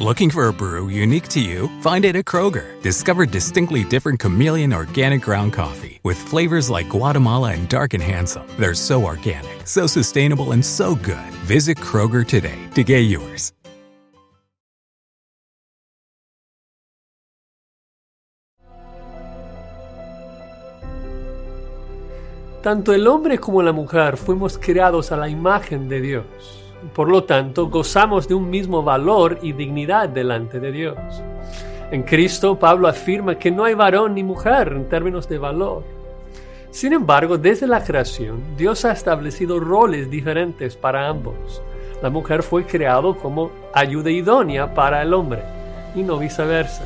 Looking 0.00 0.28
for 0.28 0.48
a 0.48 0.52
brew 0.52 0.88
unique 0.88 1.28
to 1.28 1.40
you? 1.40 1.68
Find 1.80 2.04
it 2.04 2.16
at 2.16 2.24
Kroger. 2.24 2.82
Discover 2.82 3.26
distinctly 3.26 3.84
different 3.84 4.18
chameleon 4.18 4.72
organic 4.72 5.22
ground 5.22 5.52
coffee 5.52 6.00
with 6.02 6.18
flavors 6.18 6.68
like 6.68 6.88
Guatemala 6.88 7.52
and 7.52 7.68
Dark 7.68 7.94
and 7.94 8.02
Handsome. 8.02 8.44
They're 8.58 8.74
so 8.74 9.04
organic, 9.04 9.64
so 9.64 9.86
sustainable, 9.86 10.50
and 10.50 10.64
so 10.64 10.96
good. 10.96 11.30
Visit 11.46 11.78
Kroger 11.78 12.26
today 12.26 12.58
to 12.74 12.82
get 12.82 13.02
yours. 13.02 13.52
Tanto 22.64 22.92
el 22.92 23.06
hombre 23.06 23.38
como 23.38 23.62
la 23.62 23.72
mujer 23.72 24.16
fuimos 24.16 24.58
creados 24.58 25.12
a 25.12 25.16
la 25.16 25.28
imagen 25.28 25.88
de 25.88 26.00
Dios. 26.00 26.64
Por 26.92 27.08
lo 27.08 27.24
tanto, 27.24 27.68
gozamos 27.68 28.28
de 28.28 28.34
un 28.34 28.50
mismo 28.50 28.82
valor 28.82 29.38
y 29.42 29.52
dignidad 29.52 30.08
delante 30.08 30.60
de 30.60 30.72
Dios. 30.72 30.98
En 31.90 32.02
Cristo, 32.02 32.58
Pablo 32.58 32.88
afirma 32.88 33.38
que 33.38 33.50
no 33.50 33.64
hay 33.64 33.74
varón 33.74 34.14
ni 34.14 34.22
mujer 34.22 34.72
en 34.74 34.88
términos 34.88 35.28
de 35.28 35.38
valor. 35.38 35.84
Sin 36.70 36.92
embargo, 36.92 37.38
desde 37.38 37.66
la 37.66 37.84
creación, 37.84 38.56
Dios 38.56 38.84
ha 38.84 38.92
establecido 38.92 39.60
roles 39.60 40.10
diferentes 40.10 40.76
para 40.76 41.08
ambos. 41.08 41.62
La 42.02 42.10
mujer 42.10 42.42
fue 42.42 42.66
creado 42.66 43.16
como 43.16 43.50
ayuda 43.72 44.10
idónea 44.10 44.74
para 44.74 45.00
el 45.02 45.14
hombre 45.14 45.42
y 45.94 46.02
no 46.02 46.18
viceversa. 46.18 46.84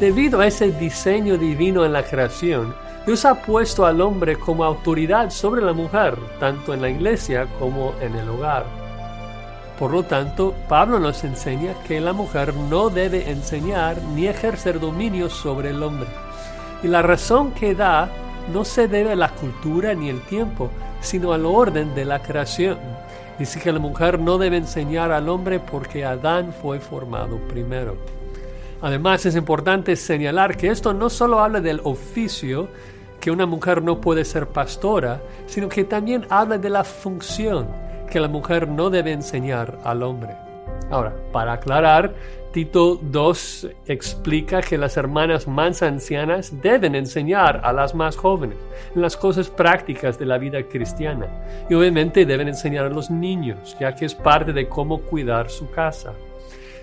Debido 0.00 0.40
a 0.40 0.46
ese 0.46 0.72
diseño 0.72 1.38
divino 1.38 1.84
en 1.84 1.92
la 1.92 2.02
creación, 2.02 2.74
Dios 3.06 3.24
ha 3.24 3.36
puesto 3.36 3.86
al 3.86 4.00
hombre 4.00 4.36
como 4.36 4.64
autoridad 4.64 5.30
sobre 5.30 5.62
la 5.62 5.72
mujer, 5.72 6.16
tanto 6.40 6.74
en 6.74 6.82
la 6.82 6.90
iglesia 6.90 7.46
como 7.58 7.94
en 8.00 8.14
el 8.14 8.28
hogar. 8.28 8.87
Por 9.78 9.92
lo 9.92 10.02
tanto, 10.02 10.54
Pablo 10.68 10.98
nos 10.98 11.22
enseña 11.22 11.72
que 11.86 12.00
la 12.00 12.12
mujer 12.12 12.52
no 12.52 12.90
debe 12.90 13.30
enseñar 13.30 14.02
ni 14.14 14.26
ejercer 14.26 14.80
dominio 14.80 15.30
sobre 15.30 15.70
el 15.70 15.80
hombre. 15.84 16.08
Y 16.82 16.88
la 16.88 17.00
razón 17.00 17.52
que 17.52 17.76
da 17.76 18.10
no 18.52 18.64
se 18.64 18.88
debe 18.88 19.12
a 19.12 19.16
la 19.16 19.30
cultura 19.30 19.94
ni 19.94 20.08
el 20.08 20.20
tiempo, 20.22 20.68
sino 21.00 21.32
al 21.32 21.46
orden 21.46 21.94
de 21.94 22.04
la 22.04 22.20
creación. 22.20 22.76
Dice 23.38 23.60
que 23.60 23.70
la 23.70 23.78
mujer 23.78 24.18
no 24.18 24.36
debe 24.36 24.56
enseñar 24.56 25.12
al 25.12 25.28
hombre 25.28 25.60
porque 25.60 26.04
Adán 26.04 26.52
fue 26.60 26.80
formado 26.80 27.38
primero. 27.46 27.96
Además, 28.82 29.26
es 29.26 29.36
importante 29.36 29.94
señalar 29.94 30.56
que 30.56 30.68
esto 30.68 30.92
no 30.92 31.08
solo 31.08 31.38
habla 31.38 31.60
del 31.60 31.80
oficio, 31.84 32.68
que 33.20 33.30
una 33.30 33.46
mujer 33.46 33.82
no 33.82 34.00
puede 34.00 34.24
ser 34.24 34.48
pastora, 34.48 35.20
sino 35.46 35.68
que 35.68 35.84
también 35.84 36.26
habla 36.30 36.58
de 36.58 36.70
la 36.70 36.82
función 36.82 37.87
que 38.08 38.20
la 38.20 38.28
mujer 38.28 38.68
no 38.68 38.90
debe 38.90 39.12
enseñar 39.12 39.78
al 39.84 40.02
hombre. 40.02 40.34
Ahora, 40.90 41.14
para 41.32 41.54
aclarar, 41.54 42.14
Tito 42.52 42.98
2 43.02 43.68
explica 43.86 44.62
que 44.62 44.78
las 44.78 44.96
hermanas 44.96 45.46
más 45.46 45.82
ancianas 45.82 46.62
deben 46.62 46.94
enseñar 46.94 47.60
a 47.62 47.72
las 47.74 47.94
más 47.94 48.16
jóvenes 48.16 48.56
en 48.94 49.02
las 49.02 49.16
cosas 49.16 49.50
prácticas 49.50 50.18
de 50.18 50.24
la 50.24 50.38
vida 50.38 50.62
cristiana 50.62 51.26
y 51.68 51.74
obviamente 51.74 52.24
deben 52.24 52.48
enseñar 52.48 52.86
a 52.86 52.88
los 52.88 53.10
niños, 53.10 53.76
ya 53.78 53.94
que 53.94 54.06
es 54.06 54.14
parte 54.14 54.54
de 54.54 54.66
cómo 54.66 55.02
cuidar 55.02 55.50
su 55.50 55.70
casa. 55.70 56.14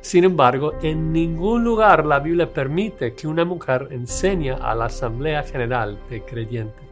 Sin 0.00 0.24
embargo, 0.24 0.74
en 0.82 1.12
ningún 1.12 1.62
lugar 1.62 2.04
la 2.04 2.18
Biblia 2.18 2.52
permite 2.52 3.14
que 3.14 3.28
una 3.28 3.44
mujer 3.44 3.86
enseñe 3.92 4.50
a 4.50 4.74
la 4.74 4.86
Asamblea 4.86 5.44
General 5.44 5.96
de 6.10 6.22
Creyentes. 6.22 6.91